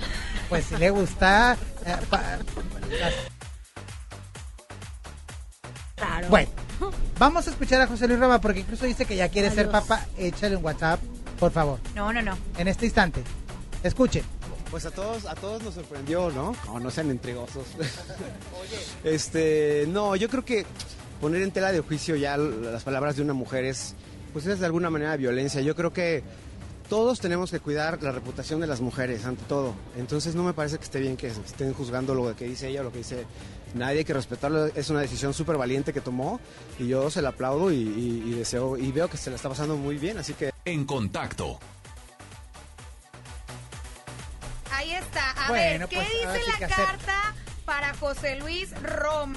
[0.48, 1.56] pues si le gusta.
[1.86, 2.22] eh, pa-
[3.00, 3.14] las-
[5.96, 6.28] Claro.
[6.28, 6.50] Bueno,
[7.18, 9.72] vamos a escuchar a José Luis Roma porque incluso dice que ya quiere ser Adiós.
[9.84, 10.06] papá.
[10.18, 11.00] Échale un WhatsApp,
[11.38, 12.36] por favor, No, no, no.
[12.58, 13.22] en este instante.
[13.82, 14.22] Escuche.
[14.74, 16.52] Pues a todos, a todos nos sorprendió, ¿no?
[16.66, 17.62] No, no sean intrigosos.
[19.04, 20.66] este, no, yo creo que
[21.20, 23.94] poner en tela de juicio ya las palabras de una mujer es,
[24.32, 25.60] pues es de alguna manera violencia.
[25.60, 26.24] Yo creo que
[26.88, 29.76] todos tenemos que cuidar la reputación de las mujeres ante todo.
[29.96, 32.82] Entonces no me parece que esté bien que estén juzgando lo que dice ella o
[32.82, 33.26] lo que dice
[33.74, 33.98] nadie.
[34.00, 34.66] Hay que respetarlo.
[34.66, 36.40] Es una decisión súper valiente que tomó
[36.80, 37.76] y yo se la aplaudo y-
[38.26, 40.18] y deseo y veo que se la está pasando muy bien.
[40.18, 41.60] Así que En contacto.
[44.74, 45.30] Ahí está.
[45.32, 49.34] A Bueno, ver, ¿qué pues, dice la carta para José Luis Rom?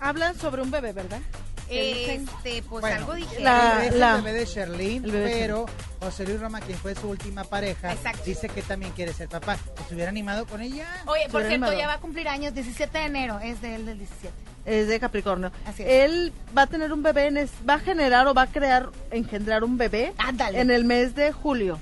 [0.00, 1.20] Hablan sobre un bebé, ¿verdad?
[1.68, 3.40] Este, pues Bueno, algo dije.
[3.40, 5.66] La- es la- el bebé de Sherlyn, pero
[6.00, 8.22] José Luis Roma, quien fue su última pareja, Exacto.
[8.26, 9.56] dice que también quiere ser papá.
[9.88, 10.86] ¿Se hubiera animado con ella?
[11.06, 11.72] Oye, por cierto, animado.
[11.78, 14.34] ya va a cumplir años, 17 de enero, es de él del 17.
[14.66, 15.50] Es de Capricornio.
[15.66, 15.88] Así es.
[15.88, 18.90] Él va a tener un bebé, en es- va a generar o va a crear,
[19.10, 20.60] engendrar un bebé Ándale.
[20.60, 21.78] en el mes de julio.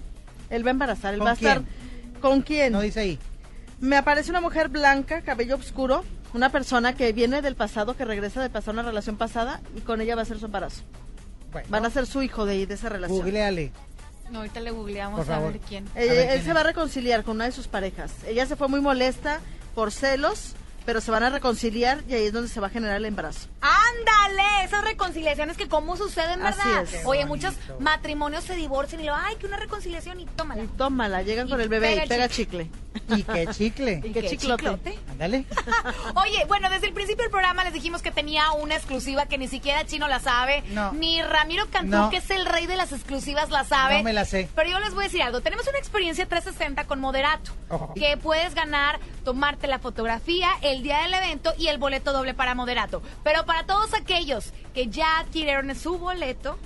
[0.50, 1.62] Él va a embarazar, él ¿Con va a estar...
[2.20, 2.72] ¿Con quién?
[2.72, 3.18] No dice ahí.
[3.80, 8.42] Me aparece una mujer blanca, cabello oscuro, una persona que viene del pasado, que regresa
[8.42, 10.82] de pasar una relación pasada y con ella va a ser su embarazo.
[11.52, 13.18] Bueno, Van a ser su hijo de ahí, de esa relación.
[13.18, 13.72] googleale.
[14.30, 15.84] No, ahorita le googleamos Por a ver quién.
[15.96, 16.56] Eh, A ver, él ¿quién se es?
[16.56, 18.12] va a reconciliar con una de sus parejas.
[18.26, 19.40] Ella se fue muy molesta
[19.74, 20.52] por celos,
[20.90, 23.46] pero se van a reconciliar y ahí es donde se va a generar el embarazo.
[23.60, 24.64] ¡Ándale!
[24.64, 26.82] Esas reconciliaciones que cómo suceden, Así ¿verdad?
[26.82, 26.90] es.
[26.90, 30.64] Qué Oye, muchos matrimonios se divorcian y lo, ay, que una reconciliación y tómala.
[30.64, 32.68] Y tómala, llegan Y con el bebé pega y pega chicle.
[33.08, 33.16] chicle.
[33.18, 34.00] Y qué chicle.
[34.04, 34.98] Y qué chiclote.
[35.12, 35.44] Ándale.
[36.16, 39.46] Oye, bueno, desde el principio del programa les dijimos que tenía una exclusiva que ni
[39.46, 40.90] siquiera Chino la sabe, No.
[40.92, 42.10] ni Ramiro Cantú, No.
[42.10, 43.98] que es el rey de las exclusivas, la sabe.
[43.98, 44.48] No me la sé.
[44.56, 45.40] Pero yo les voy a decir algo.
[45.40, 47.94] Tenemos una experiencia 360 con Moderato, Ojo.
[47.94, 52.54] que puedes ganar, tomarte la fotografía el día del evento y el boleto doble para
[52.54, 53.02] Moderato.
[53.24, 56.58] Pero para todos aquellos que ya adquirieron su boleto,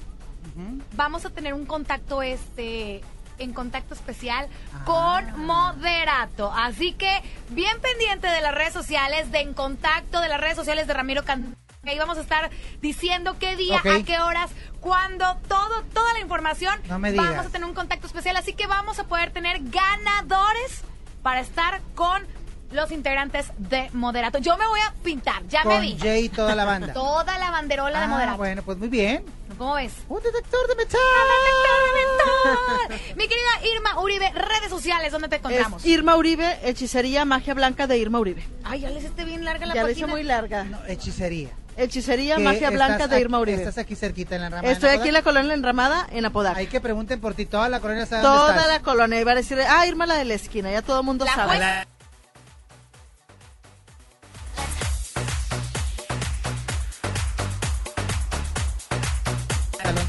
[0.93, 3.03] vamos a tener un contacto este
[3.39, 4.85] en contacto especial Ah.
[4.85, 6.53] con Moderato.
[6.55, 10.87] Así que bien pendiente de las redes sociales, de En Contacto, de las redes sociales
[10.87, 11.57] de Ramiro Can
[11.87, 12.49] Ahí vamos a estar
[12.81, 14.51] diciendo qué día, a qué horas,
[14.81, 16.81] cuándo, todo, toda la información.
[16.89, 17.47] No me Vamos digas.
[17.47, 20.83] a tener un contacto especial, así que vamos a poder tener ganadores
[21.23, 22.27] para estar con
[22.75, 24.39] los integrantes de Moderato.
[24.39, 25.97] Yo me voy a pintar, ya me vi.
[25.99, 26.93] Jay y toda la banda.
[26.93, 28.37] Toda la banderola de Ah, Moderato.
[28.39, 29.25] bueno, pues muy bien.
[29.57, 29.93] ¿Cómo ves?
[30.09, 31.01] Un detector de metal.
[33.17, 35.83] Mi querida Irma Uribe, redes sociales, ¿dónde te encontramos?
[35.83, 38.45] Es Irma Uribe, hechicería magia blanca de Irma Uribe.
[38.65, 40.17] Ay, ya les esté bien larga la Ya la hice página.
[40.17, 40.65] muy larga.
[40.65, 41.51] No, hechicería.
[41.77, 43.59] Hechicería magia blanca de Irma Uribe.
[43.59, 44.73] Estás aquí cerquita en la ramada.
[44.73, 46.59] Estoy aquí en la colonia Enramada, en Apodaca.
[46.59, 47.47] Hay que pregunten por ti.
[47.47, 48.69] Toda la colonia sabe dónde Toda estás.
[48.69, 51.25] la colonia iba a decir, ah, Irma la de la esquina, ya todo el mundo
[51.25, 51.49] La sabe.
[51.57, 51.87] jueza-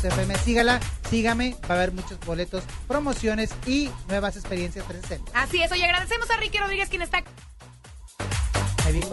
[0.05, 0.79] FM, sígala,
[1.09, 5.39] sígame, va a haber muchos boletos, promociones y nuevas experiencias 360.
[5.39, 7.23] Así es, oye, agradecemos a Ricky Rodríguez quien está...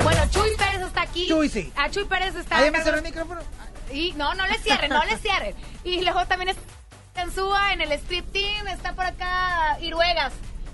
[0.03, 0.21] Bueno.
[0.31, 1.29] Chuy Pérez está aquí.
[1.29, 1.73] Chuy, sí.
[1.77, 2.59] A Chuy Pérez está...
[2.59, 3.41] Ah, ya a me cerró el micrófono.
[3.91, 5.55] Y no, no le cierren, no le cierren.
[5.83, 6.63] Y luego también está
[7.13, 10.33] Tanzúa en el Strip Team, está por acá Iruegas,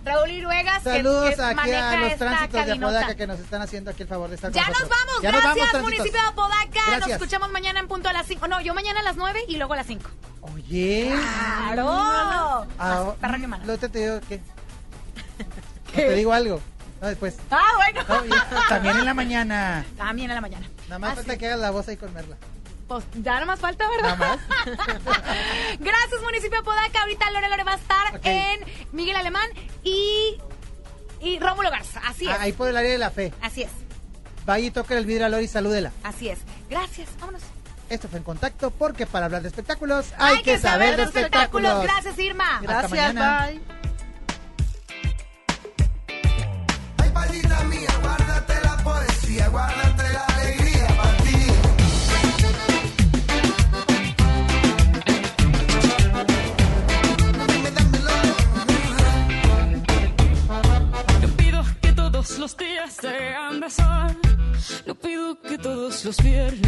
[0.08, 0.82] Raúl Iruegas.
[0.82, 2.72] que- Saludos que aquí maneja a los tránsitos de.
[2.72, 5.00] Apodaca que nos están haciendo aquí el favor de estar Ya con nos nosotros.
[5.06, 6.28] vamos, Ya nos gracias vamos, municipio de.
[6.28, 6.64] Apodaca.
[6.78, 7.10] Nos Gracias.
[7.10, 8.48] escuchamos mañana en punto a las 5.
[8.48, 10.10] No, yo mañana a las 9 y luego a las 5.
[10.40, 11.12] Oye.
[11.72, 12.66] ¡Claro!
[12.78, 13.64] Ah, Perra quemada.
[13.64, 14.40] Luego te, te digo que...
[15.94, 16.60] Te digo algo.
[17.00, 17.36] No, después.
[17.50, 18.02] Ah, bueno.
[18.08, 19.84] No, también en la mañana.
[19.96, 20.66] También en la mañana.
[20.88, 22.36] Nada más Ah, falta que hagas la voz ahí con Merla.
[22.88, 24.16] Pues ya no más falta, ¿verdad?
[24.18, 24.40] Nada más.
[25.78, 27.02] Gracias, municipio Apodaca.
[27.02, 28.60] Ahorita Lore Lore va a estar en
[28.92, 29.48] Miguel Alemán
[29.84, 30.38] y,
[31.20, 32.00] y Rómulo Garza.
[32.06, 32.32] Así es.
[32.32, 33.34] Ah, ahí por el área de la fe.
[33.42, 33.70] Así es.
[34.46, 35.92] Vaya y toque el vidrio a Lori y salúdela.
[36.02, 36.38] Así es.
[36.70, 37.10] Gracias.
[37.20, 37.42] Vámonos.
[37.90, 41.82] Esto fue en contacto porque para hablar de espectáculos hay, que, saber de espectáculos.
[41.82, 42.56] Gracias, Irma.
[42.56, 43.46] Hasta Gracias, mañana.
[43.46, 43.60] bye.
[46.98, 50.27] Ay, palita mía, guárdate la poesía, guárdate la
[66.08, 66.67] los viernes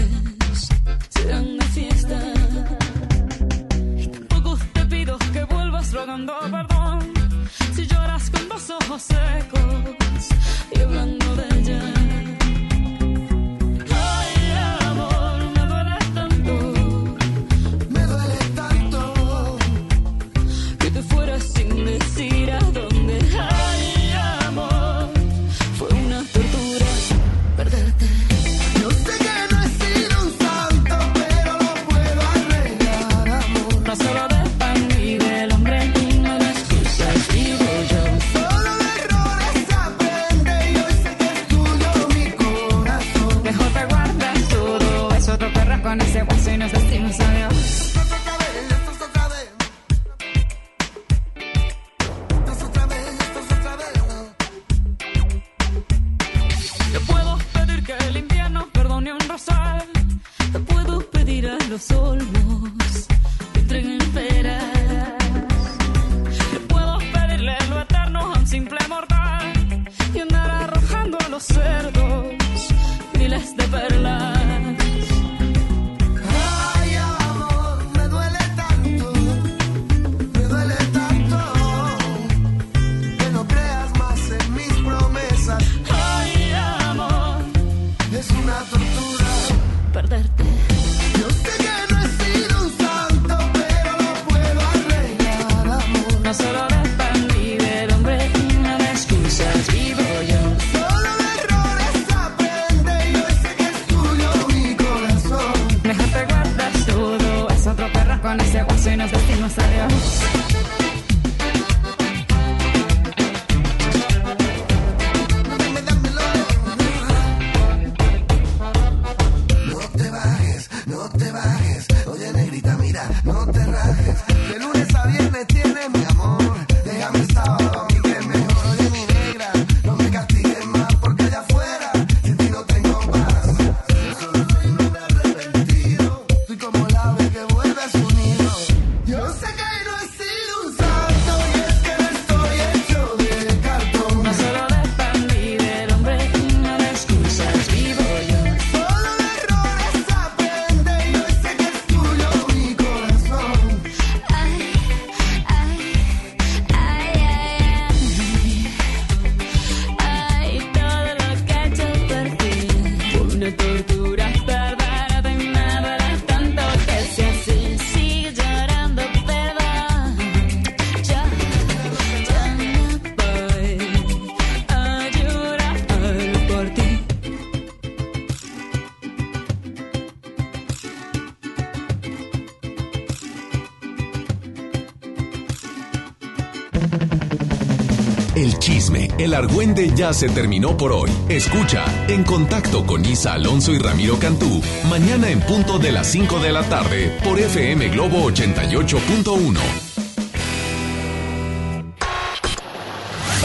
[189.41, 191.11] argüende ya se terminó por hoy.
[191.28, 196.38] Escucha En Contacto con Isa Alonso y Ramiro Cantú, mañana en punto de las 5
[196.41, 199.59] de la tarde por FM Globo 88.1.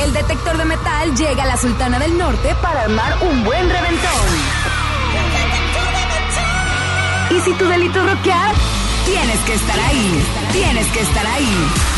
[0.03, 4.27] El detector de metal llega a la Sultana del Norte para armar un buen reventón.
[7.31, 8.53] Y si tu delito es rockear,
[9.05, 10.25] tienes que estar ahí.
[10.51, 11.55] Tienes que estar ahí.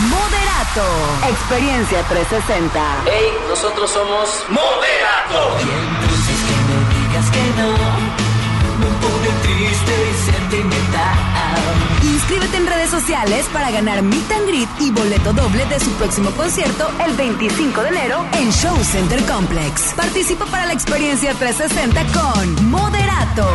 [0.09, 0.85] Moderato.
[1.29, 2.79] Experiencia 360.
[3.05, 5.57] Hey, nosotros somos Moderato.
[5.59, 6.77] Entonces que me
[7.07, 7.69] digas que no,
[8.85, 11.17] un poco triste y sentimental.
[12.03, 16.31] Inscríbete en redes sociales para ganar Meet and Greet y boleto doble de su próximo
[16.31, 19.93] concierto el 25 de enero en Show Center Complex.
[19.95, 23.47] Participa para la experiencia 360 con Moderato.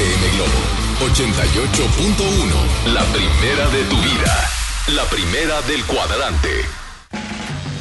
[0.00, 4.48] FM Globo 88.1, la primera de tu vida,
[4.94, 6.48] la primera del cuadrante.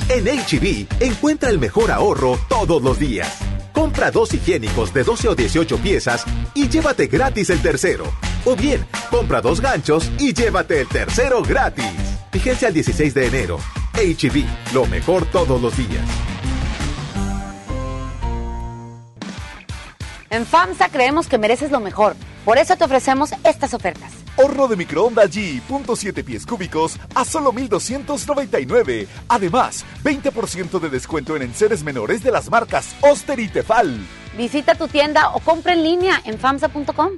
[0.09, 3.37] En HB, encuentra el mejor ahorro todos los días.
[3.71, 8.03] Compra dos higiénicos de 12 o 18 piezas y llévate gratis el tercero.
[8.43, 11.85] O bien, compra dos ganchos y llévate el tercero gratis.
[12.33, 13.59] Vigencia el 16 de enero.
[13.93, 16.28] HB, lo mejor todos los días.
[20.29, 22.15] En FAMSA creemos que mereces lo mejor.
[22.45, 24.13] Por eso te ofrecemos estas ofertas.
[24.37, 29.07] Horno de microondas G, punto siete pies cúbicos a solo 1,299.
[29.27, 33.99] Además, 20% de descuento en enseres menores de las marcas Oster y Tefal.
[34.37, 37.17] Visita tu tienda o compra en línea en FAMSA.com.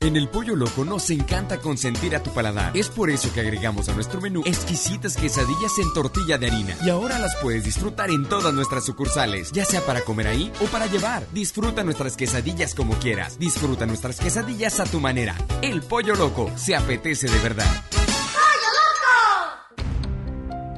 [0.00, 2.76] En el Pollo Loco nos encanta consentir a tu paladar.
[2.76, 6.76] Es por eso que agregamos a nuestro menú exquisitas quesadillas en tortilla de harina.
[6.82, 10.66] Y ahora las puedes disfrutar en todas nuestras sucursales, ya sea para comer ahí o
[10.66, 11.26] para llevar.
[11.32, 13.38] Disfruta nuestras quesadillas como quieras.
[13.38, 15.36] Disfruta nuestras quesadillas a tu manera.
[15.60, 17.84] El Pollo Loco se apetece de verdad.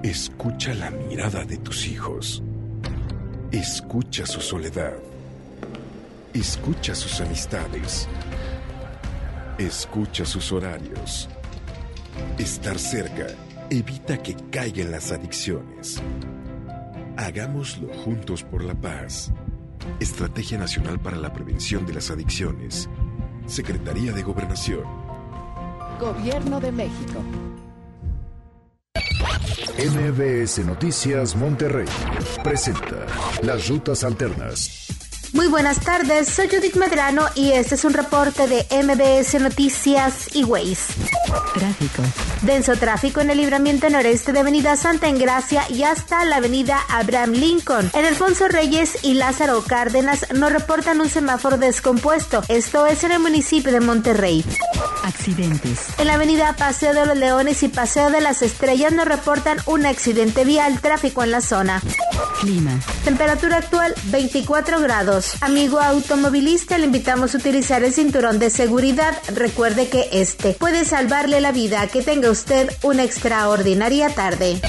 [0.03, 2.43] Escucha la mirada de tus hijos.
[3.53, 4.95] Escucha su soledad.
[6.35, 8.09] Escucha sus amistades.
[9.59, 11.29] Escucha sus horarios.
[12.39, 13.27] Estar cerca
[13.71, 16.03] evita que caigan las adicciones.
[17.17, 19.31] Hagámoslo juntos por la paz.
[20.01, 22.89] Estrategia Nacional para la Prevención de las Adicciones.
[23.47, 24.83] Secretaría de Gobernación.
[26.01, 27.23] Gobierno de México.
[29.79, 31.87] MBS Noticias Monterrey
[32.43, 33.07] presenta
[33.43, 35.04] Las Rutas Alternas.
[35.35, 40.45] Muy buenas tardes, soy Judith Medrano y este es un reporte de MBS Noticias y
[40.45, 40.87] Ways.
[41.53, 42.03] Tráfico.
[42.43, 47.33] Denso tráfico en el libramiento noreste de Avenida Santa Engracia y hasta la Avenida Abraham
[47.33, 47.91] Lincoln.
[47.95, 52.43] En Alfonso Reyes y Lázaro Cárdenas no reportan un semáforo descompuesto.
[52.47, 54.45] Esto es en el municipio de Monterrey.
[55.03, 55.81] Accidentes.
[55.99, 59.85] En la Avenida Paseo de los Leones y Paseo de las Estrellas no reportan un
[59.85, 61.83] accidente vial, tráfico en la zona.
[62.41, 62.79] Clima.
[63.05, 65.24] Temperatura actual 24 grados.
[65.41, 69.17] Amigo automovilista, le invitamos a utilizar el cinturón de seguridad.
[69.35, 71.87] Recuerde que este puede salvarle la vida.
[71.89, 74.61] Que tenga usted una extraordinaria tarde.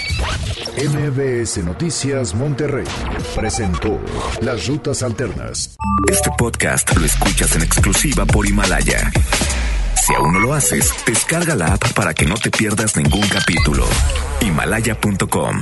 [0.77, 2.85] MBS Noticias Monterrey
[3.35, 3.99] presentó
[4.41, 5.75] Las Rutas Alternas.
[6.11, 9.11] Este podcast lo escuchas en exclusiva por Himalaya.
[10.05, 13.85] Si aún no lo haces, descarga la app para que no te pierdas ningún capítulo.
[14.41, 15.61] Himalaya.com